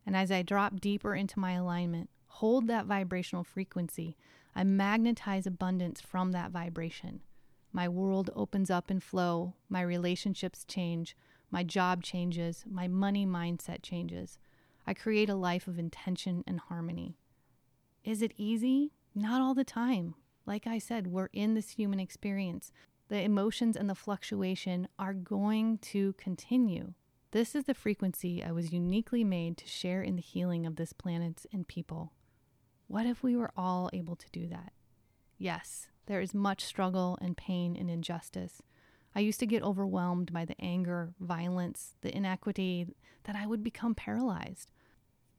[0.06, 4.16] And as I drop deeper into my alignment, hold that vibrational frequency,
[4.56, 7.22] I magnetize abundance from that vibration.
[7.72, 11.16] My world opens up and flow, my relationships change,
[11.52, 14.40] my job changes, my money mindset changes.
[14.86, 17.18] I create a life of intention and harmony.
[18.04, 18.94] Is it easy?
[19.14, 20.16] Not all the time.
[20.46, 22.72] Like I said, we're in this human experience.
[23.10, 26.94] The emotions and the fluctuation are going to continue.
[27.32, 30.94] This is the frequency I was uniquely made to share in the healing of this
[30.94, 32.14] planet and people.
[32.88, 34.74] What if we were all able to do that?
[35.38, 38.62] Yes, there is much struggle and pain and injustice.
[39.16, 42.88] I used to get overwhelmed by the anger, violence, the inequity
[43.24, 44.72] that I would become paralyzed.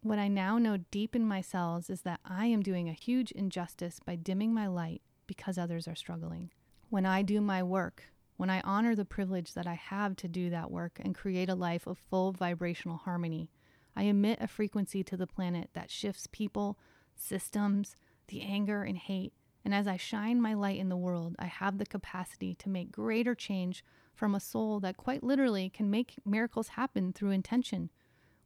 [0.03, 3.31] What I now know deep in my cells is that I am doing a huge
[3.33, 6.51] injustice by dimming my light because others are struggling.
[6.90, 8.05] When I do my work,
[8.37, 11.55] when I honor the privilege that I have to do that work and create a
[11.55, 13.51] life of full vibrational harmony,
[13.96, 16.79] I emit a frequency to the planet that shifts people,
[17.14, 17.96] systems,
[18.29, 19.33] the anger and hate.
[19.64, 22.92] And as I shine my light in the world, I have the capacity to make
[22.92, 27.90] greater change from a soul that quite literally can make miracles happen through intention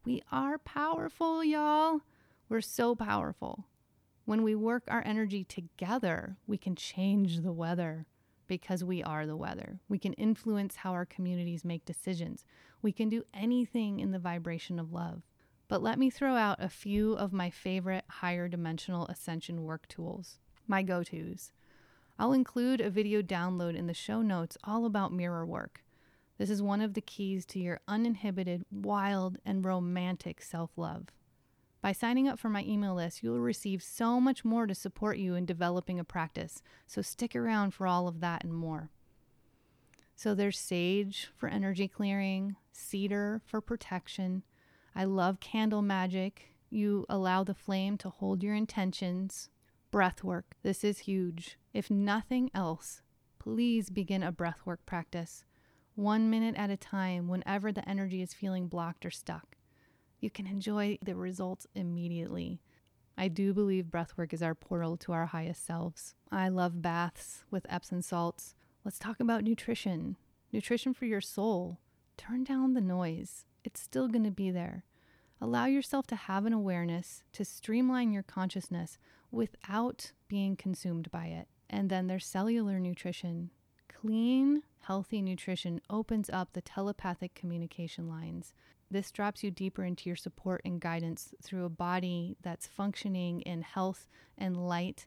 [0.04, 2.00] we are powerful, y'all.
[2.48, 3.66] We're so powerful.
[4.24, 8.06] When we work our energy together, we can change the weather
[8.46, 9.80] because we are the weather.
[9.88, 12.44] We can influence how our communities make decisions.
[12.80, 15.22] We can do anything in the vibration of love.
[15.68, 20.38] But let me throw out a few of my favorite higher dimensional ascension work tools,
[20.66, 21.50] my go tos.
[22.18, 25.82] I'll include a video download in the show notes all about mirror work.
[26.38, 31.06] This is one of the keys to your uninhibited, wild, and romantic self love.
[31.82, 35.34] By signing up for my email list, you'll receive so much more to support you
[35.34, 36.62] in developing a practice.
[36.86, 38.90] So stick around for all of that and more.
[40.14, 44.44] So there's sage for energy clearing, cedar for protection.
[44.94, 46.50] I love candle magic.
[46.70, 49.50] You allow the flame to hold your intentions.
[49.90, 50.54] Breath work.
[50.62, 51.58] This is huge.
[51.74, 53.02] If nothing else,
[53.40, 55.44] please begin a breath work practice
[55.94, 59.56] one minute at a time whenever the energy is feeling blocked or stuck.
[60.22, 62.62] You can enjoy the results immediately.
[63.18, 66.14] I do believe breathwork is our portal to our highest selves.
[66.30, 68.54] I love baths with Epsom salts.
[68.84, 70.16] Let's talk about nutrition.
[70.52, 71.80] Nutrition for your soul.
[72.16, 74.84] Turn down the noise, it's still going to be there.
[75.40, 78.98] Allow yourself to have an awareness to streamline your consciousness
[79.32, 81.48] without being consumed by it.
[81.68, 83.50] And then there's cellular nutrition.
[83.88, 88.54] Clean, healthy nutrition opens up the telepathic communication lines.
[88.92, 93.62] This drops you deeper into your support and guidance through a body that's functioning in
[93.62, 95.06] health and light.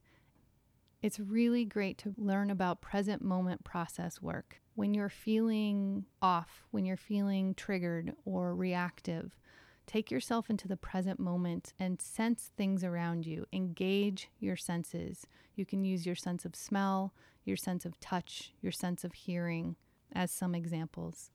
[1.03, 4.59] It's really great to learn about present moment process work.
[4.73, 9.37] When you're feeling off, when you're feeling triggered or reactive,
[9.85, 13.45] take yourself into the present moment and sense things around you.
[13.53, 15.27] Engage your senses.
[15.53, 19.75] You can use your sense of smell, your sense of touch, your sense of hearing
[20.11, 21.29] as some examples.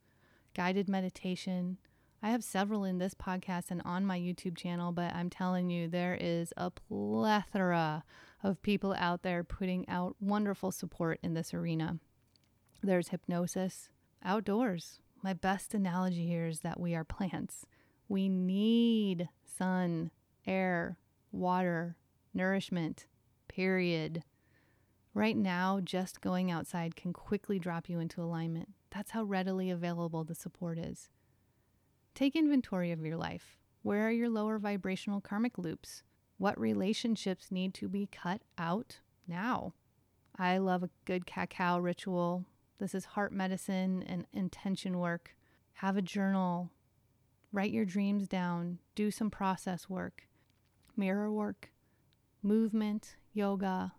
[0.53, 1.79] Guided meditation.
[2.23, 5.89] I have several in this podcast and on my YouTube channel, but I'm telling you,
[5.89, 8.05] there is a plethora
[8.43, 11.99] of people out there putting out wonderful support in this arena.
[12.83, 13.89] There's hypnosis,
[14.23, 15.01] outdoors.
[15.23, 17.65] My best analogy here is that we are plants.
[18.07, 20.11] We need sun,
[20.47, 20.99] air,
[21.33, 21.97] water,
[22.35, 23.07] nourishment,
[23.49, 24.25] period.
[25.15, 28.69] Right now, just going outside can quickly drop you into alignment.
[28.91, 31.09] That's how readily available the support is.
[32.15, 33.57] Take inventory of your life.
[33.83, 36.03] Where are your lower vibrational karmic loops?
[36.39, 39.75] What relationships need to be cut out now?
[40.37, 42.45] I love a good cacao ritual.
[42.79, 45.37] This is heart medicine and intention work.
[45.75, 46.71] Have a journal.
[47.53, 48.79] Write your dreams down.
[48.95, 50.29] Do some process work.
[50.97, 51.71] Mirror work.
[52.43, 53.93] Movement, yoga,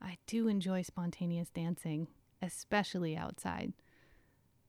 [0.00, 2.08] I do enjoy spontaneous dancing,
[2.42, 3.72] especially outside.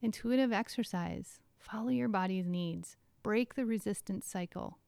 [0.02, 4.80] intuitive exercise, follow your body's needs, break the resistance cycle,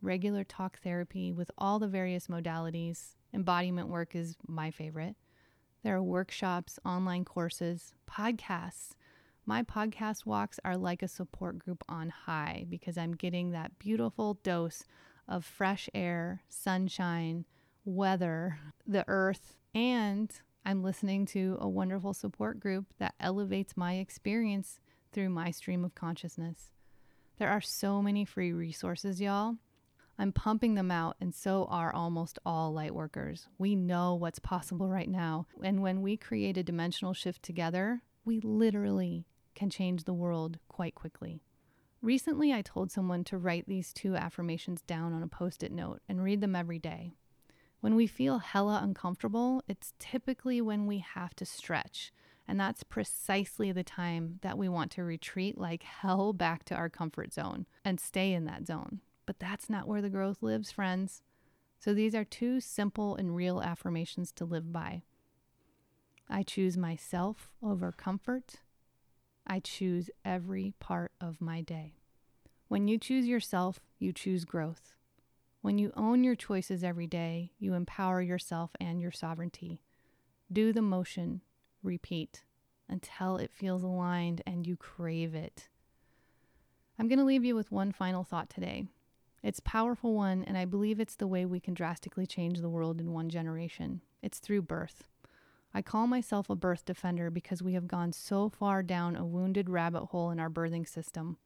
[0.00, 3.16] regular talk therapy with all the various modalities.
[3.34, 5.16] Embodiment work is my favorite.
[5.82, 8.92] There are workshops, online courses, podcasts.
[9.44, 14.34] My podcast walks are like a support group on high because I'm getting that beautiful
[14.42, 14.84] dose
[15.28, 17.44] of fresh air, sunshine,
[17.84, 20.32] weather, the earth, and
[20.64, 24.78] I'm listening to a wonderful support group that elevates my experience
[25.12, 26.70] through my stream of consciousness.
[27.38, 29.56] There are so many free resources, y'all.
[30.18, 33.48] I'm pumping them out, and so are almost all light workers.
[33.58, 35.46] We know what's possible right now.
[35.62, 40.94] And when we create a dimensional shift together, we literally can change the world quite
[40.94, 41.42] quickly.
[42.00, 46.00] Recently, I told someone to write these two affirmations down on a post it note
[46.08, 47.12] and read them every day.
[47.80, 52.12] When we feel hella uncomfortable, it's typically when we have to stretch.
[52.52, 56.90] And that's precisely the time that we want to retreat like hell back to our
[56.90, 59.00] comfort zone and stay in that zone.
[59.24, 61.22] But that's not where the growth lives, friends.
[61.78, 65.00] So these are two simple and real affirmations to live by.
[66.28, 68.56] I choose myself over comfort.
[69.46, 71.94] I choose every part of my day.
[72.68, 74.92] When you choose yourself, you choose growth.
[75.62, 79.80] When you own your choices every day, you empower yourself and your sovereignty.
[80.52, 81.40] Do the motion,
[81.82, 82.42] repeat
[82.88, 85.68] until it feels aligned and you crave it.
[86.98, 88.84] I'm going to leave you with one final thought today.
[89.42, 92.68] It's a powerful one, and I believe it's the way we can drastically change the
[92.68, 94.02] world in one generation.
[94.22, 95.08] It's through birth.
[95.74, 99.68] I call myself a birth defender because we have gone so far down a wounded
[99.70, 101.38] rabbit hole in our birthing system.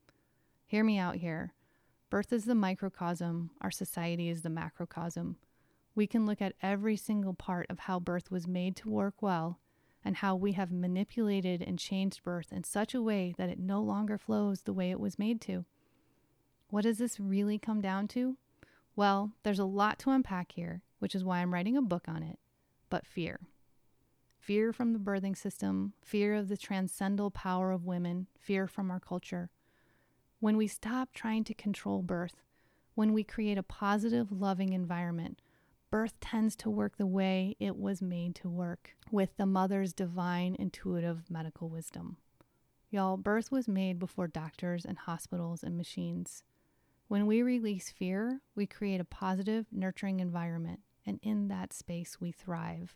[0.67, 1.55] Hear me out here.
[2.11, 5.37] Birth is the microcosm, our society is the macrocosm.
[5.95, 9.59] We can look at every single part of how birth was made to work well
[10.07, 13.83] and how we have manipulated and changed birth in such a way that it no
[13.83, 15.65] longer flows the way it was made to.
[16.71, 18.37] What does this really come down to?
[18.95, 22.23] Well, there's a lot to unpack here, which is why I'm writing a book on
[22.23, 22.39] it.
[22.89, 23.41] But fear.
[24.39, 29.01] Fear from the birthing system, fear of the transcendental power of women, fear from our
[29.01, 29.51] culture.
[30.39, 32.45] When we stop trying to control birth,
[32.95, 35.43] when we create a positive, loving environment,
[35.97, 40.55] birth tends to work the way it was made to work, with the mother's divine,
[40.59, 42.19] intuitive medical wisdom.
[42.91, 46.43] Y'all, birth was made before doctors and hospitals and machines.
[47.09, 52.31] When we release fear, we create a positive, nurturing environment, and in that space, we
[52.31, 52.95] thrive.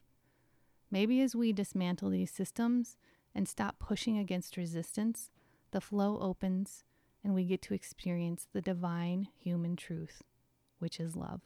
[0.90, 2.98] Maybe as we dismantle these systems
[3.34, 5.30] and stop pushing against resistance,
[5.70, 6.84] the flow opens
[7.24, 10.22] and we get to experience the divine human truth,
[10.80, 11.40] which is love.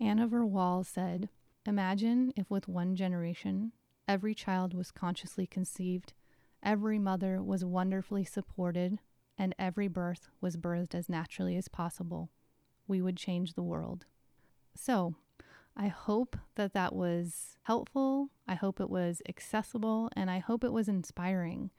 [0.00, 1.28] Anna Verwall said,
[1.64, 3.72] Imagine if with one generation,
[4.06, 6.12] every child was consciously conceived,
[6.62, 8.98] every mother was wonderfully supported,
[9.38, 12.30] and every birth was birthed as naturally as possible.
[12.86, 14.06] We would change the world.
[14.74, 15.14] So,
[15.76, 18.30] I hope that that was helpful.
[18.46, 21.70] I hope it was accessible, and I hope it was inspiring.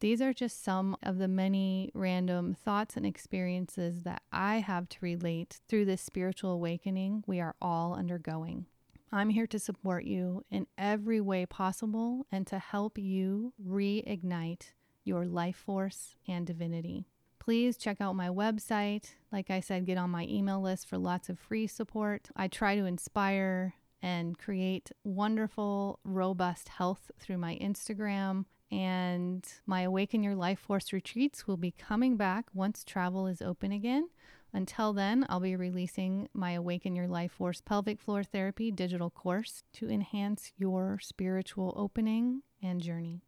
[0.00, 4.98] These are just some of the many random thoughts and experiences that I have to
[5.00, 8.66] relate through this spiritual awakening we are all undergoing.
[9.10, 14.72] I'm here to support you in every way possible and to help you reignite
[15.02, 17.06] your life force and divinity.
[17.40, 19.14] Please check out my website.
[19.32, 22.28] Like I said, get on my email list for lots of free support.
[22.36, 30.22] I try to inspire and create wonderful, robust health through my Instagram and my Awaken
[30.22, 34.08] Your Life Force retreats will be coming back once travel is open again.
[34.52, 39.62] Until then, I'll be releasing my Awaken Your Life Force pelvic floor therapy digital course
[39.74, 43.20] to enhance your spiritual opening and journey.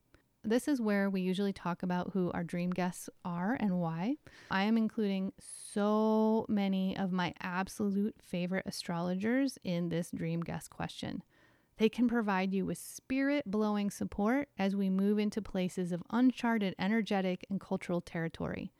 [0.43, 4.16] This is where we usually talk about who our dream guests are and why.
[4.51, 11.22] I am including so many of my absolute favorite astrologers in this dream guest question.
[11.80, 16.74] They can provide you with spirit blowing support as we move into places of uncharted
[16.78, 18.74] energetic and cultural territory.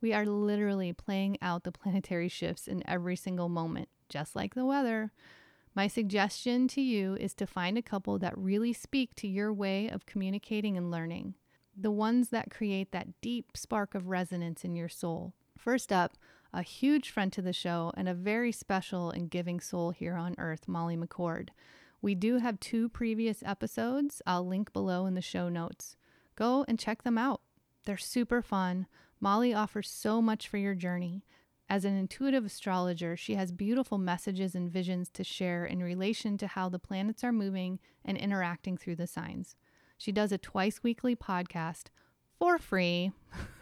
[0.00, 4.64] We are literally playing out the planetary shifts in every single moment, just like the
[4.64, 5.10] weather.
[5.74, 9.88] My suggestion to you is to find a couple that really speak to your way
[9.88, 11.34] of communicating and learning,
[11.76, 15.34] the ones that create that deep spark of resonance in your soul.
[15.58, 16.16] First up,
[16.52, 20.36] a huge friend to the show and a very special and giving soul here on
[20.38, 21.48] earth, Molly McCord.
[22.04, 24.20] We do have two previous episodes.
[24.26, 25.96] I'll link below in the show notes.
[26.36, 27.40] Go and check them out.
[27.86, 28.88] They're super fun.
[29.20, 31.24] Molly offers so much for your journey.
[31.66, 36.46] As an intuitive astrologer, she has beautiful messages and visions to share in relation to
[36.46, 39.56] how the planets are moving and interacting through the signs.
[39.96, 41.84] She does a twice weekly podcast
[42.38, 43.12] for free.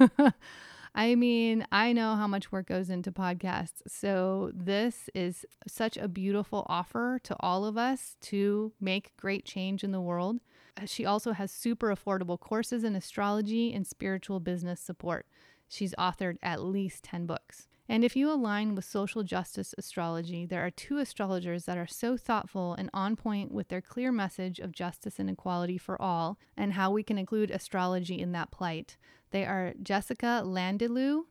[0.94, 3.80] I mean, I know how much work goes into podcasts.
[3.86, 9.84] So, this is such a beautiful offer to all of us to make great change
[9.84, 10.40] in the world.
[10.76, 15.26] Uh, she also has super affordable courses in astrology and spiritual business support.
[15.66, 17.68] She's authored at least 10 books.
[17.88, 22.16] And if you align with social justice astrology, there are two astrologers that are so
[22.16, 26.74] thoughtful and on point with their clear message of justice and equality for all and
[26.74, 28.96] how we can include astrology in that plight.
[29.32, 31.24] They are Jessica Lanyadoo,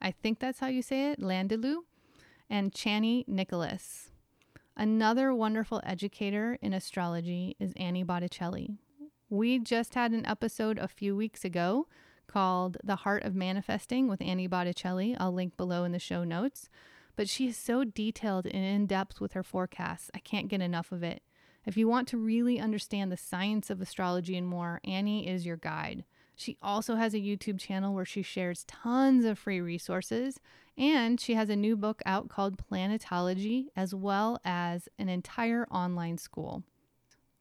[0.00, 1.78] I think that's how you say it, Lanyadoo,
[2.48, 4.10] and Chani Nicholas.
[4.76, 8.78] Another wonderful educator in astrology is Annie Botticelli.
[9.28, 11.88] We just had an episode a few weeks ago
[12.28, 15.16] called The Heart of Manifesting with Annie Botticelli.
[15.18, 16.68] I'll link below in the show notes.
[17.16, 20.10] But she is so detailed and in depth with her forecasts.
[20.14, 21.22] I can't get enough of it.
[21.66, 25.56] If you want to really understand the science of astrology and more, Annie is your
[25.56, 26.04] guide.
[26.38, 30.38] She also has a YouTube channel where she shares tons of free resources,
[30.76, 36.16] and she has a new book out called Planetology, as well as an entire online
[36.16, 36.62] school.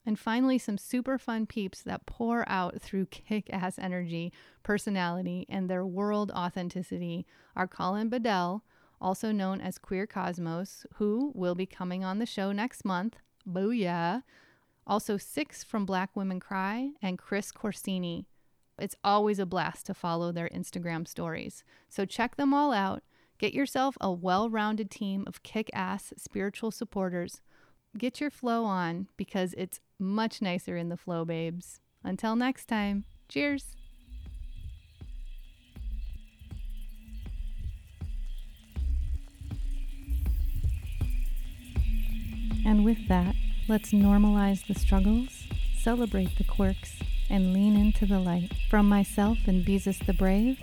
[0.03, 4.33] And finally, some super fun peeps that pour out through kick ass energy,
[4.63, 8.63] personality, and their world authenticity are Colin Bedell,
[8.99, 13.17] also known as Queer Cosmos, who will be coming on the show next month.
[13.47, 14.23] Booyah!
[14.87, 18.25] Also, Six from Black Women Cry and Chris Corsini.
[18.79, 21.63] It's always a blast to follow their Instagram stories.
[21.89, 23.03] So check them all out.
[23.39, 27.41] Get yourself a well rounded team of kick ass spiritual supporters
[27.97, 31.79] get your flow on because it's much nicer in the flow, babes.
[32.03, 33.75] Until next time, cheers.
[42.65, 43.35] And with that,
[43.67, 45.47] let's normalize the struggles,
[45.81, 46.99] celebrate the quirks,
[47.29, 48.51] and lean into the light.
[48.69, 50.59] From myself and Beezus the Brave,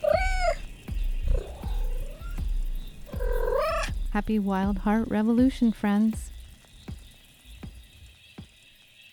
[4.12, 6.30] happy Wild Heart Revolution, friends.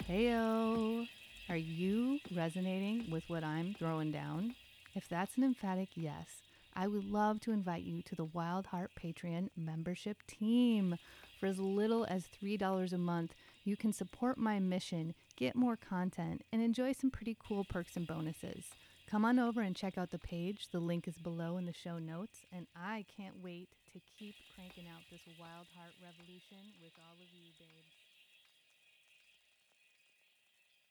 [0.08, 1.08] Heyo!
[1.50, 4.56] Are you resonating with what I'm throwing down?
[4.94, 6.44] If that's an emphatic yes,
[6.76, 10.98] I would love to invite you to the Wild Heart Patreon membership team.
[11.40, 13.34] For as little as $3 a month,
[13.66, 18.06] you can support my mission, get more content, and enjoy some pretty cool perks and
[18.06, 18.66] bonuses.
[19.10, 20.70] Come on over and check out the page.
[20.72, 24.86] The link is below in the show notes, and I can't wait to keep cranking
[24.86, 28.01] out this Wild Heart revolution with all of you, babes.